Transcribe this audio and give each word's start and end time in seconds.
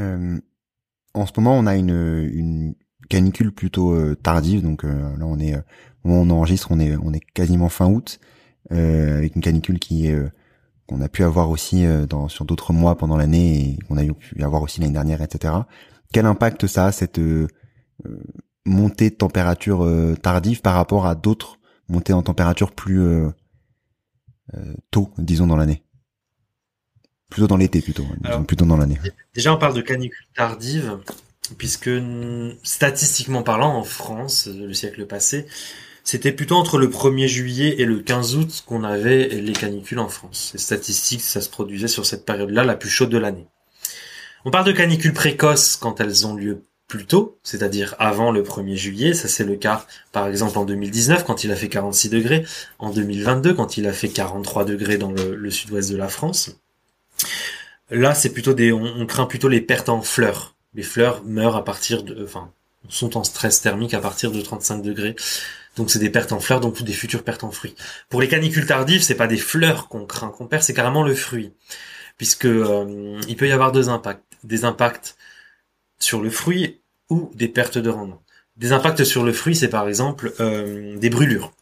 Euh, 0.00 0.40
en 1.14 1.26
ce 1.26 1.32
moment, 1.36 1.58
on 1.58 1.66
a 1.66 1.76
une, 1.76 2.74
canicule 3.08 3.52
plutôt 3.52 3.92
euh, 3.92 4.14
tardive, 4.14 4.62
donc 4.62 4.84
euh, 4.84 5.16
là 5.16 5.26
on 5.26 5.38
est, 5.40 5.56
au 6.04 6.08
moment 6.08 6.20
où 6.20 6.24
on 6.26 6.30
enregistre, 6.30 6.68
on 6.70 6.78
est, 6.78 6.96
on 6.96 7.12
est 7.12 7.20
quasiment 7.34 7.68
fin 7.68 7.86
août, 7.86 8.20
avec 8.70 9.34
une 9.34 9.42
canicule 9.42 9.80
qui 9.80 10.06
est 10.06 10.16
qu'on 10.86 11.00
a 11.00 11.08
pu 11.08 11.24
avoir 11.24 11.50
aussi 11.50 11.84
dans, 12.08 12.28
sur 12.28 12.44
d'autres 12.44 12.72
mois 12.72 12.96
pendant 12.96 13.16
l'année 13.16 13.70
et 13.70 13.78
qu'on 13.88 13.96
a 13.96 14.04
pu 14.04 14.40
avoir 14.42 14.62
aussi 14.62 14.80
l'année 14.80 14.92
dernière, 14.92 15.22
etc. 15.22 15.54
Quel 16.12 16.24
impact 16.24 16.68
ça 16.68 16.86
a 16.86 16.92
cette 16.92 17.20
montée 18.64 19.10
de 19.10 19.14
température 19.16 19.88
tardive 20.22 20.60
par 20.60 20.74
rapport 20.74 21.06
à 21.06 21.16
d'autres 21.16 21.58
montées 21.88 22.12
en 22.12 22.22
température 22.22 22.70
plus 22.70 23.02
tôt, 24.92 25.10
disons 25.18 25.48
dans 25.48 25.56
l'année? 25.56 25.82
Plutôt 27.30 27.46
dans 27.46 27.56
l'été 27.56 27.80
plutôt, 27.80 28.06
plutôt 28.46 28.64
dans 28.66 28.76
l'année. 28.76 28.98
Déjà 29.34 29.54
on 29.54 29.58
parle 29.58 29.74
de 29.74 29.80
canicule 29.80 30.26
tardive 30.34 30.98
puisque 31.58 31.90
statistiquement 32.62 33.42
parlant, 33.42 33.74
en 33.76 33.84
France, 33.84 34.48
le 34.48 34.72
siècle 34.72 35.06
passé, 35.06 35.46
c'était 36.04 36.32
plutôt 36.32 36.56
entre 36.56 36.78
le 36.78 36.88
1er 36.88 37.26
juillet 37.26 37.76
et 37.78 37.84
le 37.84 38.00
15 38.00 38.36
août 38.36 38.64
qu'on 38.66 38.84
avait 38.84 39.28
les 39.28 39.52
canicules 39.52 39.98
en 39.98 40.08
France. 40.08 40.50
Les 40.54 40.60
statistiques, 40.60 41.20
ça 41.20 41.40
se 41.40 41.48
produisait 41.48 41.88
sur 41.88 42.06
cette 42.06 42.24
période-là, 42.24 42.64
la 42.64 42.76
plus 42.76 42.90
chaude 42.90 43.10
de 43.10 43.18
l'année. 43.18 43.46
On 44.44 44.50
parle 44.50 44.64
de 44.64 44.72
canicules 44.72 45.12
précoces 45.12 45.76
quand 45.76 46.00
elles 46.00 46.26
ont 46.26 46.34
lieu 46.34 46.64
plus 46.88 47.06
tôt, 47.06 47.38
c'est-à-dire 47.42 47.94
avant 47.98 48.32
le 48.32 48.42
1er 48.42 48.74
juillet. 48.74 49.14
Ça, 49.14 49.28
c'est 49.28 49.44
le 49.44 49.54
cas, 49.54 49.86
par 50.12 50.26
exemple, 50.26 50.58
en 50.58 50.64
2019, 50.64 51.24
quand 51.24 51.44
il 51.44 51.52
a 51.52 51.56
fait 51.56 51.68
46 51.68 52.08
degrés, 52.08 52.44
en 52.78 52.90
2022, 52.90 53.54
quand 53.54 53.76
il 53.76 53.86
a 53.86 53.92
fait 53.92 54.08
43 54.08 54.64
degrés 54.64 54.98
dans 54.98 55.12
le, 55.12 55.50
sud-ouest 55.50 55.90
de 55.92 55.96
la 55.96 56.08
France. 56.08 56.56
Là, 57.90 58.14
c'est 58.14 58.32
plutôt 58.32 58.54
des, 58.54 58.72
on 58.72 59.06
craint 59.06 59.26
plutôt 59.26 59.48
les 59.48 59.60
pertes 59.60 59.88
en 59.88 60.02
fleurs 60.02 60.54
les 60.74 60.82
fleurs 60.82 61.24
meurent 61.24 61.56
à 61.56 61.64
partir 61.64 62.02
de, 62.02 62.24
enfin, 62.24 62.52
sont 62.88 63.16
en 63.16 63.24
stress 63.24 63.60
thermique 63.60 63.94
à 63.94 64.00
partir 64.00 64.30
de 64.30 64.40
35 64.40 64.82
degrés. 64.82 65.16
Donc 65.76 65.90
c'est 65.90 65.98
des 65.98 66.10
pertes 66.10 66.32
en 66.32 66.40
fleurs, 66.40 66.60
donc 66.60 66.82
des 66.82 66.92
futures 66.92 67.22
pertes 67.22 67.44
en 67.44 67.50
fruits. 67.50 67.74
Pour 68.08 68.20
les 68.20 68.28
canicules 68.28 68.66
tardives, 68.66 69.02
c'est 69.02 69.14
pas 69.14 69.26
des 69.26 69.36
fleurs 69.36 69.88
qu'on 69.88 70.06
craint, 70.06 70.30
qu'on 70.30 70.46
perd, 70.46 70.62
c'est 70.62 70.74
carrément 70.74 71.02
le 71.02 71.14
fruit, 71.14 71.52
puisque 72.16 72.46
euh, 72.46 73.20
il 73.28 73.36
peut 73.36 73.48
y 73.48 73.52
avoir 73.52 73.72
deux 73.72 73.88
impacts, 73.88 74.24
des 74.44 74.64
impacts 74.64 75.16
sur 75.98 76.20
le 76.20 76.30
fruit 76.30 76.80
ou 77.08 77.30
des 77.34 77.48
pertes 77.48 77.78
de 77.78 77.90
rendement. 77.90 78.22
Des 78.56 78.72
impacts 78.72 79.04
sur 79.04 79.24
le 79.24 79.32
fruit, 79.32 79.56
c'est 79.56 79.68
par 79.68 79.88
exemple 79.88 80.32
euh, 80.40 80.96
des 80.98 81.10
brûlures. 81.10 81.52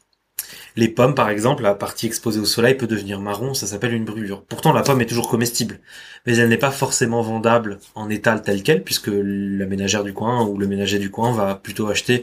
Les 0.77 0.89
pommes, 0.89 1.15
par 1.15 1.29
exemple, 1.29 1.63
la 1.63 1.75
partie 1.75 2.07
exposée 2.07 2.41
au 2.41 2.45
soleil 2.45 2.75
peut 2.75 2.87
devenir 2.87 3.21
marron, 3.21 3.55
ça 3.55 3.67
s'appelle 3.67 3.95
une 3.95 4.05
brûlure. 4.05 4.45
Pourtant, 4.45 4.73
la 4.73 4.83
pomme 4.83 5.01
est 5.01 5.07
toujours 5.07 5.29
comestible, 5.29 5.81
mais 6.27 6.37
elle 6.37 6.49
n'est 6.49 6.57
pas 6.57 6.71
forcément 6.71 7.23
vendable 7.23 7.79
en 7.95 8.09
étal 8.09 8.43
tel 8.43 8.63
quel, 8.63 8.85
puisque 8.85 9.11
la 9.13 9.67
ménagère 9.67 10.05
du 10.05 10.13
coin 10.13 10.45
ou 10.45 10.57
le 10.57 10.67
ménager 10.67 10.99
du 10.99 11.11
coin 11.11 11.33
va 11.33 11.55
plutôt 11.57 11.89
acheter 11.89 12.23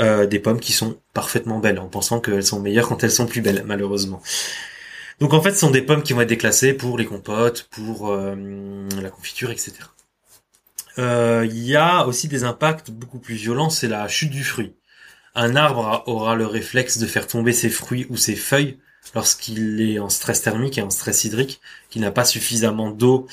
euh, 0.00 0.26
des 0.26 0.40
pommes 0.40 0.58
qui 0.58 0.72
sont 0.72 0.98
parfaitement 1.12 1.60
belles, 1.60 1.78
en 1.78 1.86
pensant 1.86 2.20
qu'elles 2.20 2.44
sont 2.44 2.60
meilleures 2.60 2.88
quand 2.88 3.04
elles 3.04 3.12
sont 3.12 3.26
plus 3.26 3.42
belles, 3.42 3.62
malheureusement. 3.64 4.20
Donc 5.20 5.32
en 5.32 5.40
fait, 5.40 5.52
ce 5.52 5.60
sont 5.60 5.70
des 5.70 5.82
pommes 5.82 6.02
qui 6.02 6.12
vont 6.12 6.22
être 6.22 6.28
déclassées 6.28 6.72
pour 6.72 6.98
les 6.98 7.06
compotes, 7.06 7.68
pour 7.70 8.10
euh, 8.10 8.34
la 9.00 9.10
confiture, 9.10 9.50
etc. 9.50 9.72
Euh, 10.98 11.46
il 11.48 11.64
y 11.64 11.76
a 11.76 12.06
aussi 12.06 12.28
des 12.28 12.44
impacts 12.44 12.90
beaucoup 12.90 13.18
plus 13.18 13.34
violents, 13.34 13.70
c'est 13.70 13.88
la 13.88 14.06
chute 14.08 14.30
du 14.30 14.44
fruit. 14.44 14.74
Un 15.34 15.56
arbre 15.56 16.04
aura 16.06 16.34
le 16.34 16.46
réflexe 16.46 16.98
de 16.98 17.06
faire 17.06 17.26
tomber 17.26 17.52
ses 17.52 17.70
fruits 17.70 18.06
ou 18.10 18.16
ses 18.16 18.36
feuilles 18.36 18.78
lorsqu'il 19.14 19.80
est 19.80 19.98
en 19.98 20.08
stress 20.08 20.42
thermique 20.42 20.78
et 20.78 20.82
en 20.82 20.90
stress 20.90 21.24
hydrique, 21.24 21.60
qu'il 21.90 22.02
n'a 22.02 22.10
pas 22.10 22.24
suffisamment 22.24 22.90
d'eau 22.90 23.26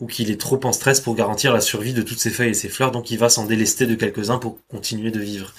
ou 0.00 0.06
qu'il 0.06 0.30
est 0.30 0.40
trop 0.40 0.60
en 0.64 0.72
stress 0.72 1.00
pour 1.00 1.16
garantir 1.16 1.52
la 1.52 1.60
survie 1.60 1.92
de 1.92 2.02
toutes 2.02 2.20
ses 2.20 2.30
feuilles 2.30 2.50
et 2.50 2.54
ses 2.54 2.68
fleurs, 2.68 2.92
donc 2.92 3.10
il 3.10 3.18
va 3.18 3.28
s'en 3.28 3.46
délester 3.46 3.84
de 3.84 3.96
quelques-uns 3.96 4.38
pour 4.38 4.60
continuer 4.68 5.10
de 5.10 5.18
vivre. 5.18 5.52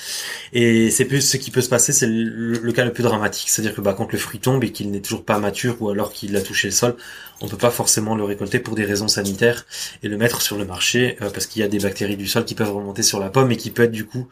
Et 0.53 0.89
c'est 0.91 1.03
plus 1.03 1.21
ce 1.21 1.35
qui 1.35 1.51
peut 1.51 1.59
se 1.59 1.67
passer, 1.67 1.91
c'est 1.91 2.07
le, 2.07 2.71
cas 2.71 2.85
le 2.85 2.93
plus 2.93 3.03
dramatique, 3.03 3.49
c'est-à-dire 3.49 3.75
que 3.75 3.81
bah, 3.81 3.93
quand 3.93 4.13
le 4.13 4.17
fruit 4.17 4.39
tombe 4.39 4.63
et 4.63 4.71
qu'il 4.71 4.91
n'est 4.91 5.01
toujours 5.01 5.25
pas 5.25 5.39
mature 5.39 5.81
ou 5.81 5.89
alors 5.89 6.13
qu'il 6.13 6.37
a 6.37 6.41
touché 6.41 6.69
le 6.69 6.73
sol, 6.73 6.95
on 7.41 7.49
peut 7.49 7.57
pas 7.57 7.69
forcément 7.69 8.15
le 8.15 8.23
récolter 8.23 8.59
pour 8.59 8.75
des 8.75 8.85
raisons 8.85 9.09
sanitaires 9.09 9.65
et 10.03 10.07
le 10.07 10.15
mettre 10.15 10.41
sur 10.41 10.57
le 10.57 10.63
marché 10.63 11.17
euh, 11.21 11.29
parce 11.29 11.45
qu'il 11.45 11.61
y 11.61 11.65
a 11.65 11.67
des 11.67 11.79
bactéries 11.79 12.17
du 12.17 12.27
sol 12.27 12.45
qui 12.45 12.55
peuvent 12.55 12.73
remonter 12.73 13.03
sur 13.03 13.19
la 13.19 13.29
pomme 13.29 13.51
et 13.51 13.57
qui 13.57 13.71
peut 13.71 13.83
être 13.83 13.91
du 13.91 14.05
coup 14.05 14.29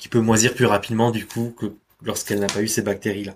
qui 0.00 0.08
peut 0.08 0.20
moisir 0.20 0.54
plus 0.54 0.64
rapidement 0.64 1.10
du 1.10 1.26
coup 1.26 1.54
que 1.56 1.66
lorsqu'elle 2.02 2.40
n'a 2.40 2.46
pas 2.46 2.62
eu 2.62 2.68
ces 2.68 2.80
bactéries 2.80 3.24
là. 3.24 3.34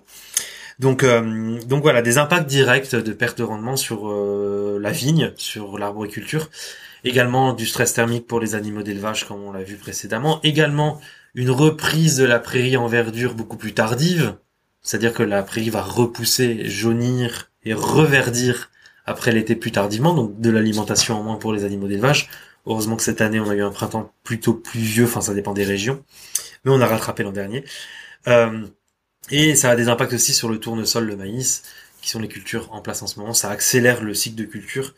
Donc 0.79 1.03
euh, 1.03 1.59
donc 1.65 1.83
voilà 1.83 2.01
des 2.01 2.17
impacts 2.17 2.47
directs 2.47 2.95
de 2.95 3.13
perte 3.13 3.37
de 3.37 3.43
rendement 3.43 3.77
sur 3.77 4.09
euh, 4.09 4.79
la 4.81 4.91
vigne, 4.91 5.31
sur 5.37 5.77
l'arboriculture, 5.77 6.49
également 7.03 7.53
du 7.53 7.67
stress 7.67 7.93
thermique 7.93 8.25
pour 8.27 8.39
les 8.39 8.55
animaux 8.55 8.81
d'élevage 8.81 9.25
comme 9.25 9.43
on 9.43 9.51
l'a 9.53 9.63
vu 9.63 9.75
précédemment, 9.75 10.41
également 10.43 10.99
une 11.35 11.51
reprise 11.51 12.17
de 12.17 12.25
la 12.25 12.39
prairie 12.39 12.77
en 12.77 12.87
verdure 12.87 13.35
beaucoup 13.35 13.57
plus 13.57 13.73
tardive, 13.73 14.35
c'est-à-dire 14.81 15.13
que 15.13 15.23
la 15.23 15.43
prairie 15.43 15.69
va 15.69 15.83
repousser, 15.83 16.67
jaunir 16.67 17.51
et 17.63 17.73
reverdir 17.73 18.71
après 19.05 19.31
l'été 19.31 19.55
plus 19.55 19.71
tardivement, 19.71 20.15
donc 20.15 20.41
de 20.41 20.49
l'alimentation 20.49 21.19
en 21.19 21.23
moins 21.23 21.35
pour 21.35 21.53
les 21.53 21.63
animaux 21.63 21.87
d'élevage. 21.87 22.27
Heureusement 22.65 22.95
que 22.95 23.03
cette 23.03 23.21
année 23.21 23.39
on 23.39 23.49
a 23.49 23.55
eu 23.55 23.61
un 23.61 23.69
printemps 23.69 24.11
plutôt 24.23 24.55
pluvieux, 24.55 25.05
enfin 25.05 25.21
ça 25.21 25.35
dépend 25.35 25.53
des 25.53 25.63
régions 25.63 26.03
mais 26.65 26.71
on 26.71 26.81
a 26.81 26.87
rattrapé 26.87 27.23
l'an 27.23 27.31
dernier. 27.31 27.63
Euh, 28.27 28.65
et 29.31 29.55
ça 29.55 29.71
a 29.71 29.75
des 29.75 29.87
impacts 29.87 30.13
aussi 30.13 30.33
sur 30.33 30.49
le 30.49 30.59
tournesol, 30.59 31.05
le 31.05 31.15
maïs, 31.15 31.63
qui 32.01 32.09
sont 32.09 32.19
les 32.19 32.27
cultures 32.27 32.71
en 32.73 32.81
place 32.81 33.01
en 33.01 33.07
ce 33.07 33.19
moment. 33.19 33.33
Ça 33.33 33.49
accélère 33.49 34.03
le 34.03 34.13
cycle 34.13 34.35
de 34.35 34.45
culture, 34.45 34.93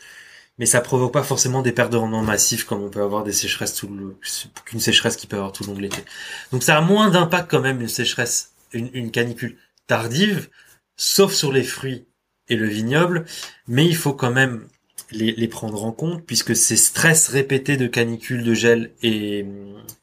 mais 0.58 0.66
ça 0.66 0.82
provoque 0.82 1.14
pas 1.14 1.24
forcément 1.24 1.62
des 1.62 1.72
pertes 1.72 1.92
de 1.92 1.98
rendement 1.98 2.24
massives 2.24 2.66
comme 2.66 2.84
on 2.84 2.90
peut 2.90 3.02
avoir 3.02 3.24
des 3.24 3.32
sécheresses 3.32 3.76
tout 3.76 3.88
le, 3.88 4.18
qu'une 4.66 4.80
sécheresse 4.80 5.16
qui 5.16 5.28
peut 5.28 5.38
avoir 5.38 5.52
tout 5.52 5.64
le 5.64 5.70
long 5.70 5.76
de 5.76 5.82
l'été. 5.82 6.04
Donc 6.52 6.64
ça 6.64 6.78
a 6.78 6.82
moins 6.82 7.10
d'impact 7.10 7.50
quand 7.50 7.62
même 7.62 7.82
une 7.82 7.88
sécheresse, 7.88 8.54
une, 8.74 8.90
une 8.94 9.12
canicule 9.12 9.58
tardive, 9.88 10.50
sauf 10.98 11.34
sur 11.34 11.52
les 11.54 11.64
fruits 11.64 12.06
et 12.50 12.56
le 12.56 12.68
vignoble, 12.68 13.26
mais 13.68 13.86
il 13.86 13.96
faut 13.96 14.14
quand 14.14 14.32
même 14.32 14.68
les, 15.12 15.48
prendre 15.48 15.84
en 15.84 15.92
compte 15.92 16.24
puisque 16.26 16.56
ces 16.56 16.76
stress 16.76 17.30
répétés 17.30 17.78
de 17.78 17.88
canicule, 17.88 18.44
de 18.44 18.54
gel 18.54 18.92
et, 19.04 19.46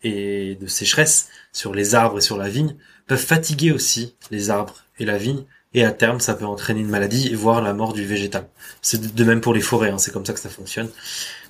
et 0.02 0.56
de 0.60 0.66
sécheresse 0.66 1.28
sur 1.52 1.74
les 1.74 1.94
arbres 1.94 2.18
et 2.18 2.22
sur 2.22 2.36
la 2.36 2.48
vigne 2.48 2.76
peuvent 3.06 3.18
fatiguer 3.18 3.72
aussi 3.72 4.16
les 4.30 4.50
arbres 4.50 4.84
et 4.98 5.04
la 5.04 5.18
vigne 5.18 5.44
et 5.74 5.84
à 5.84 5.90
terme 5.90 6.20
ça 6.20 6.34
peut 6.34 6.46
entraîner 6.46 6.80
une 6.80 6.88
maladie 6.88 7.28
et 7.28 7.34
voire 7.34 7.60
la 7.60 7.74
mort 7.74 7.92
du 7.92 8.04
végétal. 8.04 8.48
C'est 8.80 9.14
de 9.14 9.24
même 9.24 9.40
pour 9.40 9.52
les 9.52 9.60
forêts, 9.60 9.90
hein, 9.90 9.98
c'est 9.98 10.12
comme 10.12 10.24
ça 10.24 10.32
que 10.32 10.40
ça 10.40 10.48
fonctionne. 10.48 10.88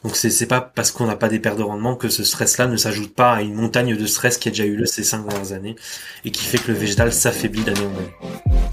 Donc 0.03 0.17
c'est 0.17 0.47
pas 0.47 0.61
parce 0.61 0.91
qu'on 0.91 1.07
n'a 1.07 1.17
pas 1.17 1.29
des 1.29 1.39
pertes 1.39 1.59
de 1.59 1.63
rendement 1.63 1.95
que 1.95 2.09
ce 2.09 2.25
stress-là 2.25 2.67
ne 2.67 2.77
s'ajoute 2.77 3.15
pas 3.15 3.35
à 3.35 3.43
une 3.43 3.55
montagne 3.55 3.97
de 3.97 4.07
stress 4.07 4.39
qui 4.39 4.49
a 4.49 4.51
déjà 4.51 4.65
eu 4.65 4.77
lieu 4.77 4.87
ces 4.87 5.05
cinq 5.05 5.27
dernières 5.27 5.53
années 5.53 5.77
et 6.25 6.31
qui 6.31 6.45
fait 6.45 6.59
que 6.59 6.73
le 6.73 6.79
végétal 6.79 7.13
s'affaiblit 7.13 7.63
d'année 7.63 7.81
en 7.81 7.97
année. 7.97 8.64